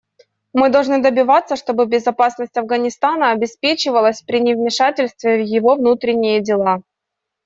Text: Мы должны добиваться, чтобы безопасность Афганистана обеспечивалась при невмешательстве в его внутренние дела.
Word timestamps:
Мы 0.51 0.69
должны 0.69 0.99
добиваться, 0.99 1.55
чтобы 1.55 1.85
безопасность 1.85 2.57
Афганистана 2.57 3.33
обеспечивалась 3.33 4.23
при 4.23 4.39
невмешательстве 4.39 5.37
в 5.43 5.45
его 5.45 5.75
внутренние 5.75 6.41
дела. 6.41 6.81